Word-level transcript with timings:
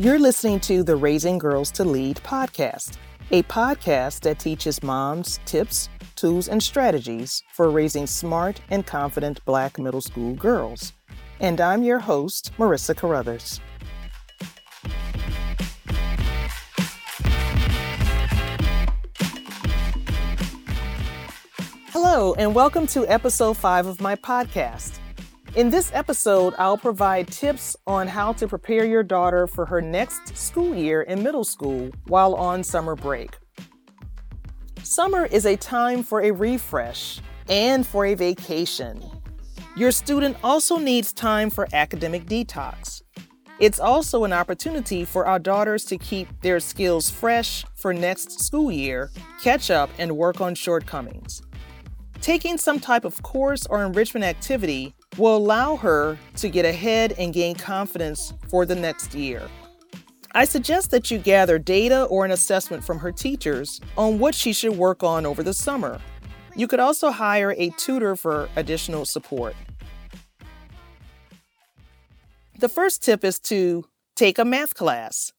You're 0.00 0.18
listening 0.18 0.58
to 0.60 0.82
the 0.82 0.96
Raising 0.96 1.38
Girls 1.38 1.70
to 1.70 1.84
Lead 1.84 2.16
podcast, 2.16 2.96
a 3.30 3.44
podcast 3.44 4.22
that 4.22 4.40
teaches 4.40 4.82
moms 4.82 5.38
tips, 5.44 5.88
tools, 6.16 6.48
and 6.48 6.60
strategies 6.60 7.44
for 7.52 7.70
raising 7.70 8.08
smart 8.08 8.60
and 8.70 8.84
confident 8.84 9.44
Black 9.44 9.78
middle 9.78 10.00
school 10.00 10.34
girls. 10.34 10.94
And 11.38 11.60
I'm 11.60 11.84
your 11.84 12.00
host, 12.00 12.50
Marissa 12.58 12.96
Carruthers. 12.96 13.60
Hello, 21.92 22.34
and 22.34 22.52
welcome 22.52 22.88
to 22.88 23.06
episode 23.06 23.56
five 23.56 23.86
of 23.86 24.00
my 24.00 24.16
podcast. 24.16 24.98
In 25.54 25.70
this 25.70 25.92
episode, 25.94 26.52
I'll 26.58 26.76
provide 26.76 27.28
tips 27.28 27.76
on 27.86 28.08
how 28.08 28.32
to 28.32 28.48
prepare 28.48 28.84
your 28.84 29.04
daughter 29.04 29.46
for 29.46 29.64
her 29.66 29.80
next 29.80 30.36
school 30.36 30.74
year 30.74 31.02
in 31.02 31.22
middle 31.22 31.44
school 31.44 31.90
while 32.08 32.34
on 32.34 32.64
summer 32.64 32.96
break. 32.96 33.36
Summer 34.82 35.26
is 35.26 35.46
a 35.46 35.56
time 35.56 36.02
for 36.02 36.22
a 36.22 36.32
refresh 36.32 37.20
and 37.48 37.86
for 37.86 38.04
a 38.04 38.14
vacation. 38.14 39.00
Your 39.76 39.92
student 39.92 40.36
also 40.42 40.76
needs 40.76 41.12
time 41.12 41.50
for 41.50 41.68
academic 41.72 42.26
detox. 42.26 43.02
It's 43.60 43.78
also 43.78 44.24
an 44.24 44.32
opportunity 44.32 45.04
for 45.04 45.24
our 45.24 45.38
daughters 45.38 45.84
to 45.84 45.98
keep 45.98 46.28
their 46.40 46.58
skills 46.58 47.10
fresh 47.10 47.64
for 47.76 47.94
next 47.94 48.40
school 48.40 48.72
year, 48.72 49.08
catch 49.40 49.70
up, 49.70 49.88
and 49.98 50.16
work 50.16 50.40
on 50.40 50.56
shortcomings. 50.56 51.42
Taking 52.20 52.58
some 52.58 52.80
type 52.80 53.04
of 53.04 53.22
course 53.22 53.66
or 53.66 53.84
enrichment 53.84 54.24
activity 54.24 54.94
will 55.16 55.36
allow 55.36 55.76
her 55.76 56.18
to 56.36 56.48
get 56.48 56.64
ahead 56.64 57.14
and 57.18 57.32
gain 57.32 57.54
confidence 57.54 58.32
for 58.48 58.66
the 58.66 58.74
next 58.74 59.14
year. 59.14 59.42
I 60.36 60.44
suggest 60.44 60.90
that 60.90 61.10
you 61.10 61.18
gather 61.18 61.58
data 61.58 62.04
or 62.04 62.24
an 62.24 62.32
assessment 62.32 62.82
from 62.82 62.98
her 62.98 63.12
teachers 63.12 63.80
on 63.96 64.18
what 64.18 64.34
she 64.34 64.52
should 64.52 64.76
work 64.76 65.04
on 65.04 65.24
over 65.24 65.44
the 65.44 65.54
summer. 65.54 66.00
You 66.56 66.66
could 66.66 66.80
also 66.80 67.10
hire 67.10 67.54
a 67.56 67.70
tutor 67.70 68.16
for 68.16 68.48
additional 68.56 69.04
support. 69.04 69.54
The 72.58 72.68
first 72.68 73.02
tip 73.02 73.24
is 73.24 73.38
to 73.40 73.84
take 74.16 74.38
a 74.38 74.44
math 74.44 74.74
class. 74.74 75.32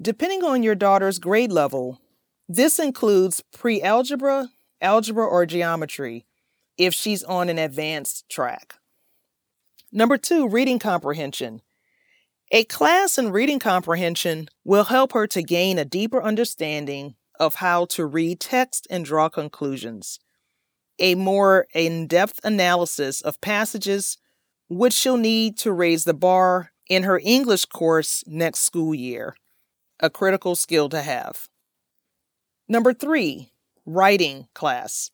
Depending 0.00 0.44
on 0.44 0.62
your 0.62 0.74
daughter's 0.74 1.18
grade 1.18 1.52
level, 1.52 2.00
this 2.48 2.78
includes 2.78 3.42
pre 3.52 3.82
algebra, 3.82 4.48
algebra, 4.80 5.26
or 5.26 5.44
geometry 5.44 6.24
if 6.78 6.94
she's 6.94 7.22
on 7.24 7.48
an 7.48 7.58
advanced 7.58 8.28
track. 8.30 8.77
Number 9.90 10.18
two, 10.18 10.48
reading 10.48 10.78
comprehension. 10.78 11.62
A 12.50 12.64
class 12.64 13.18
in 13.18 13.30
reading 13.30 13.58
comprehension 13.58 14.48
will 14.64 14.84
help 14.84 15.12
her 15.12 15.26
to 15.28 15.42
gain 15.42 15.78
a 15.78 15.84
deeper 15.84 16.22
understanding 16.22 17.14
of 17.40 17.56
how 17.56 17.86
to 17.86 18.04
read 18.04 18.40
text 18.40 18.86
and 18.90 19.04
draw 19.04 19.28
conclusions. 19.28 20.18
A 20.98 21.14
more 21.14 21.66
in 21.72 22.06
depth 22.06 22.40
analysis 22.44 23.20
of 23.20 23.40
passages, 23.40 24.18
which 24.68 24.92
she'll 24.92 25.16
need 25.16 25.56
to 25.58 25.72
raise 25.72 26.04
the 26.04 26.14
bar 26.14 26.72
in 26.88 27.04
her 27.04 27.20
English 27.22 27.66
course 27.66 28.24
next 28.26 28.60
school 28.60 28.94
year. 28.94 29.36
A 30.00 30.10
critical 30.10 30.54
skill 30.54 30.88
to 30.90 31.02
have. 31.02 31.48
Number 32.68 32.92
three, 32.92 33.52
writing 33.86 34.48
class. 34.54 35.10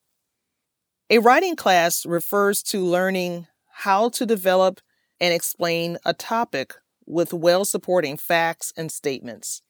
A 1.10 1.18
writing 1.18 1.54
class 1.54 2.04
refers 2.06 2.62
to 2.64 2.84
learning 2.84 3.46
how 3.84 4.08
to 4.08 4.24
develop 4.24 4.80
and 5.20 5.34
explain 5.34 5.98
a 6.06 6.14
topic 6.14 6.72
with 7.06 7.34
well 7.34 7.66
supporting 7.66 8.16
facts 8.16 8.72
and 8.78 8.90
statements. 8.90 9.60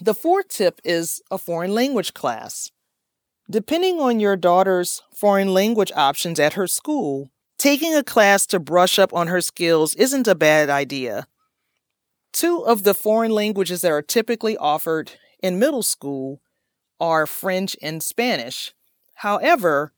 The 0.00 0.14
fourth 0.14 0.48
tip 0.48 0.80
is 0.84 1.20
a 1.30 1.36
foreign 1.36 1.74
language 1.74 2.14
class. 2.14 2.70
Depending 3.50 4.00
on 4.00 4.20
your 4.20 4.36
daughter's 4.36 5.02
foreign 5.14 5.52
language 5.52 5.92
options 5.94 6.40
at 6.40 6.54
her 6.54 6.66
school, 6.66 7.30
taking 7.58 7.94
a 7.94 8.02
class 8.02 8.46
to 8.46 8.58
brush 8.58 8.98
up 8.98 9.12
on 9.12 9.26
her 9.26 9.42
skills 9.42 9.94
isn't 9.94 10.26
a 10.26 10.34
bad 10.34 10.70
idea. 10.70 11.26
Two 12.32 12.64
of 12.64 12.84
the 12.84 12.94
foreign 12.94 13.32
languages 13.32 13.82
that 13.82 13.92
are 13.92 14.00
typically 14.00 14.56
offered 14.56 15.12
in 15.42 15.58
middle 15.58 15.82
school 15.82 16.40
are 16.98 17.26
French 17.26 17.76
and 17.82 18.02
Spanish. 18.02 18.72
However, 19.16 19.92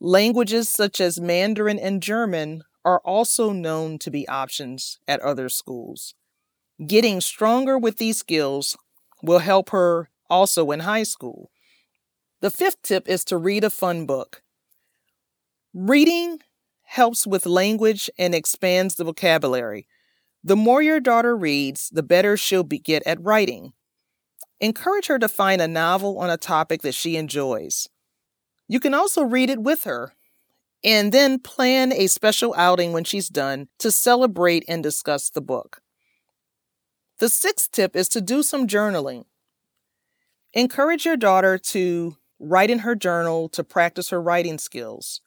Languages 0.00 0.70
such 0.70 0.98
as 0.98 1.20
Mandarin 1.20 1.78
and 1.78 2.02
German 2.02 2.62
are 2.86 3.00
also 3.04 3.52
known 3.52 3.98
to 3.98 4.10
be 4.10 4.26
options 4.28 4.98
at 5.06 5.20
other 5.20 5.50
schools. 5.50 6.14
Getting 6.86 7.20
stronger 7.20 7.78
with 7.78 7.98
these 7.98 8.18
skills 8.18 8.78
will 9.22 9.40
help 9.40 9.68
her 9.70 10.08
also 10.30 10.70
in 10.70 10.80
high 10.80 11.02
school. 11.02 11.50
The 12.40 12.50
fifth 12.50 12.80
tip 12.80 13.06
is 13.06 13.24
to 13.26 13.36
read 13.36 13.62
a 13.62 13.68
fun 13.68 14.06
book. 14.06 14.42
Reading 15.74 16.38
helps 16.84 17.26
with 17.26 17.44
language 17.44 18.08
and 18.18 18.34
expands 18.34 18.94
the 18.94 19.04
vocabulary. 19.04 19.86
The 20.42 20.56
more 20.56 20.80
your 20.80 21.00
daughter 21.00 21.36
reads, 21.36 21.90
the 21.90 22.02
better 22.02 22.38
she'll 22.38 22.64
be, 22.64 22.78
get 22.78 23.02
at 23.06 23.22
writing. 23.22 23.74
Encourage 24.60 25.08
her 25.08 25.18
to 25.18 25.28
find 25.28 25.60
a 25.60 25.68
novel 25.68 26.18
on 26.18 26.30
a 26.30 26.38
topic 26.38 26.80
that 26.80 26.94
she 26.94 27.16
enjoys. 27.16 27.88
You 28.70 28.78
can 28.78 28.94
also 28.94 29.22
read 29.24 29.50
it 29.50 29.60
with 29.60 29.82
her 29.82 30.12
and 30.84 31.10
then 31.10 31.40
plan 31.40 31.92
a 31.92 32.06
special 32.06 32.54
outing 32.56 32.92
when 32.92 33.02
she's 33.02 33.28
done 33.28 33.66
to 33.80 33.90
celebrate 33.90 34.64
and 34.68 34.80
discuss 34.80 35.28
the 35.28 35.40
book. 35.40 35.82
The 37.18 37.28
sixth 37.28 37.72
tip 37.72 37.96
is 37.96 38.08
to 38.10 38.20
do 38.20 38.44
some 38.44 38.68
journaling. 38.68 39.24
Encourage 40.52 41.04
your 41.04 41.16
daughter 41.16 41.58
to 41.58 42.16
write 42.38 42.70
in 42.70 42.78
her 42.78 42.94
journal 42.94 43.48
to 43.48 43.64
practice 43.64 44.10
her 44.10 44.22
writing 44.22 44.56
skills. 44.56 45.20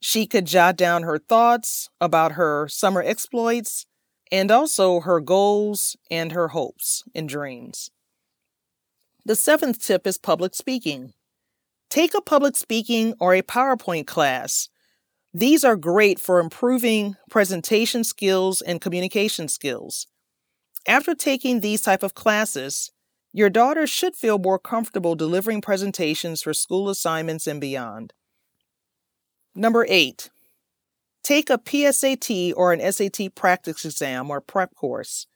She 0.00 0.26
could 0.26 0.44
jot 0.44 0.76
down 0.76 1.04
her 1.04 1.18
thoughts 1.18 1.90
about 2.00 2.32
her 2.32 2.66
summer 2.66 3.04
exploits 3.04 3.86
and 4.32 4.50
also 4.50 4.98
her 4.98 5.20
goals 5.20 5.96
and 6.10 6.32
her 6.32 6.48
hopes 6.48 7.04
and 7.14 7.28
dreams. 7.28 7.92
The 9.24 9.36
seventh 9.36 9.80
tip 9.80 10.08
is 10.08 10.18
public 10.18 10.56
speaking. 10.56 11.12
Take 11.94 12.12
a 12.12 12.20
public 12.20 12.56
speaking 12.56 13.14
or 13.20 13.34
a 13.34 13.42
PowerPoint 13.42 14.08
class. 14.08 14.68
These 15.32 15.62
are 15.62 15.76
great 15.76 16.18
for 16.18 16.40
improving 16.40 17.14
presentation 17.30 18.02
skills 18.02 18.60
and 18.60 18.80
communication 18.80 19.46
skills. 19.46 20.08
After 20.88 21.14
taking 21.14 21.60
these 21.60 21.82
type 21.82 22.02
of 22.02 22.14
classes, 22.14 22.90
your 23.32 23.48
daughter 23.48 23.86
should 23.86 24.16
feel 24.16 24.40
more 24.40 24.58
comfortable 24.58 25.14
delivering 25.14 25.60
presentations 25.60 26.42
for 26.42 26.52
school 26.52 26.88
assignments 26.90 27.46
and 27.46 27.60
beyond. 27.60 28.12
Number 29.54 29.86
8. 29.88 30.30
Take 31.22 31.48
a 31.48 31.58
PSAT 31.58 32.54
or 32.56 32.72
an 32.72 32.92
SAT 32.92 33.36
practice 33.36 33.84
exam 33.84 34.32
or 34.32 34.40
prep 34.40 34.74
course. 34.74 35.28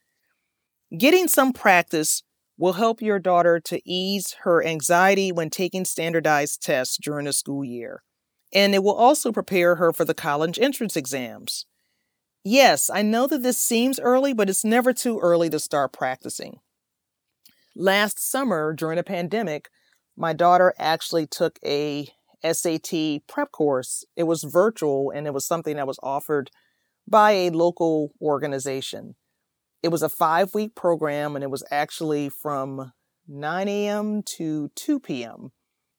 Getting 0.99 1.29
some 1.29 1.53
practice 1.53 2.25
will 2.59 2.75
help 2.75 3.01
your 3.01 3.21
daughter 3.21 3.61
to 3.61 3.81
ease 3.89 4.35
her 4.43 4.65
anxiety 4.65 5.31
when 5.31 5.49
taking 5.49 5.85
standardized 5.85 6.61
tests 6.61 6.99
during 6.99 7.25
the 7.25 7.33
school 7.33 7.65
year. 7.65 8.03
And 8.53 8.75
it 8.75 8.83
will 8.83 8.95
also 8.95 9.31
prepare 9.31 9.77
her 9.77 9.93
for 9.93 10.05
the 10.05 10.15
college 10.15 10.59
entrance 10.59 10.97
exams. 10.97 11.67
Yes, 12.45 12.91
I 12.91 13.03
know 13.03 13.27
that 13.29 13.43
this 13.43 13.59
seems 13.59 14.01
early, 14.01 14.33
but 14.33 14.51
it's 14.51 14.65
never 14.65 14.93
too 14.93 15.19
early 15.21 15.49
to 15.51 15.61
start 15.61 15.93
practicing. 15.93 16.59
Last 17.77 18.19
summer, 18.19 18.73
during 18.73 18.97
the 18.97 19.05
pandemic, 19.05 19.69
my 20.17 20.33
daughter 20.33 20.75
actually 20.79 21.27
took 21.27 21.59
a 21.65 22.09
SAT 22.43 23.21
prep 23.29 23.53
course. 23.53 24.05
It 24.17 24.25
was 24.25 24.43
virtual 24.43 25.11
and 25.11 25.27
it 25.27 25.35
was 25.35 25.47
something 25.47 25.77
that 25.77 25.87
was 25.87 26.01
offered 26.03 26.51
by 27.07 27.33
a 27.33 27.51
local 27.51 28.13
organization. 28.21 29.15
It 29.83 29.89
was 29.89 30.03
a 30.03 30.09
five 30.09 30.55
week 30.55 30.75
program 30.75 31.35
and 31.35 31.45
it 31.45 31.51
was 31.51 31.65
actually 31.71 32.29
from 32.29 32.93
9 33.29 33.69
a.m. 33.69 34.23
to 34.37 34.71
2 34.75 35.01
p.m. 35.01 35.51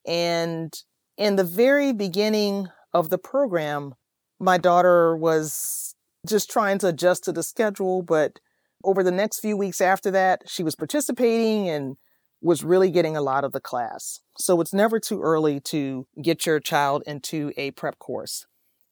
And 0.06 0.72
in 1.16 1.36
the 1.36 1.44
very 1.44 1.92
beginning 1.92 2.68
of 2.92 3.10
the 3.10 3.18
program, 3.18 3.94
my 4.38 4.58
daughter 4.58 5.16
was 5.16 5.94
just 6.28 6.50
trying 6.50 6.78
to 6.78 6.88
adjust 6.88 7.24
to 7.24 7.32
the 7.32 7.42
schedule. 7.42 8.02
But 8.02 8.40
over 8.84 9.02
the 9.02 9.10
next 9.10 9.40
few 9.40 9.56
weeks 9.56 9.80
after 9.80 10.10
that, 10.10 10.42
she 10.46 10.62
was 10.62 10.74
participating 10.74 11.68
and 11.68 11.96
was 12.42 12.64
really 12.64 12.90
getting 12.90 13.16
a 13.16 13.20
lot 13.20 13.44
of 13.44 13.52
the 13.52 13.60
class. 13.60 14.20
So 14.38 14.60
it's 14.60 14.72
never 14.72 14.98
too 14.98 15.20
early 15.20 15.60
to 15.60 16.06
get 16.22 16.46
your 16.46 16.58
child 16.58 17.02
into 17.06 17.52
a 17.56 17.70
prep 17.72 17.98
course. 17.98 18.46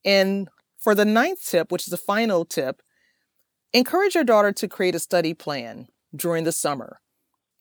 And 0.05 0.49
for 0.79 0.95
the 0.95 1.07
ninth 1.07 1.45
tip, 1.47 1.73
which 1.73 1.87
is 1.87 1.91
the 1.91 1.97
final 1.97 2.45
tip, 2.45 2.83
Encourage 3.75 4.15
your 4.15 4.25
daughter 4.25 4.51
to 4.53 4.67
create 4.67 4.95
a 4.95 4.99
study 4.99 5.35
plan 5.35 5.89
during 6.17 6.45
the 6.45 6.53
summer. 6.53 7.01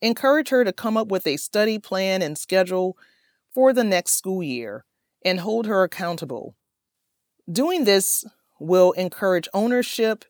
Encourage 0.01 0.49
her 0.49 0.63
to 0.63 0.71
come 0.71 0.95
up 0.95 1.09
with 1.09 1.27
a 1.27 1.37
study 1.37 1.79
plan 1.79 2.21
and 2.21 2.37
schedule 2.37 2.97
for 3.53 3.73
the 3.73 3.83
next 3.83 4.13
school 4.13 4.41
year 4.41 4.85
and 5.25 5.41
hold 5.41 5.65
her 5.65 5.83
accountable. 5.83 6.55
Doing 7.51 7.83
this 7.83 8.23
will 8.59 8.93
encourage 8.93 9.49
ownership 9.53 10.23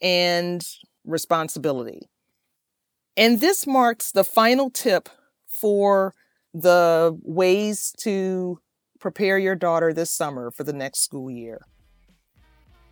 and 0.00 0.64
responsibility. 1.04 2.08
And 3.16 3.40
this 3.40 3.66
marks 3.66 4.12
the 4.12 4.24
final 4.24 4.70
tip 4.70 5.08
for 5.46 6.14
the 6.54 7.18
ways 7.22 7.92
to 7.98 8.60
prepare 9.00 9.38
your 9.38 9.56
daughter 9.56 9.92
this 9.92 10.10
summer 10.10 10.50
for 10.50 10.62
the 10.62 10.72
next 10.72 11.00
school 11.00 11.30
year. 11.30 11.66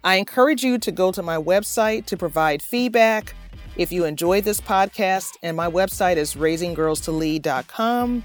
I 0.04 0.16
encourage 0.16 0.62
you 0.62 0.78
to 0.78 0.92
go 0.92 1.12
to 1.12 1.22
my 1.22 1.36
website 1.36 2.06
to 2.06 2.16
provide 2.16 2.62
feedback. 2.62 3.34
If 3.76 3.92
you 3.92 4.04
enjoy 4.04 4.40
this 4.40 4.60
podcast, 4.60 5.36
and 5.42 5.56
my 5.56 5.70
website 5.70 6.16
is 6.16 6.34
raisinggirlstolead.com. 6.34 8.24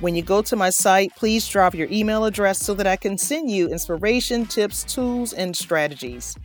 When 0.00 0.14
you 0.14 0.22
go 0.22 0.42
to 0.42 0.56
my 0.56 0.70
site, 0.70 1.14
please 1.16 1.46
drop 1.48 1.74
your 1.74 1.88
email 1.90 2.24
address 2.24 2.58
so 2.58 2.74
that 2.74 2.86
I 2.86 2.96
can 2.96 3.16
send 3.16 3.50
you 3.50 3.68
inspiration, 3.68 4.46
tips, 4.46 4.84
tools, 4.84 5.32
and 5.32 5.56
strategies. 5.56 6.36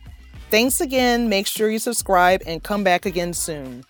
Thanks 0.50 0.82
again. 0.82 1.30
Make 1.30 1.48
sure 1.48 1.70
you 1.70 1.80
subscribe 1.80 2.42
and 2.46 2.62
come 2.64 2.84
back 2.84 3.06
again 3.06 3.34
soon. 3.34 3.86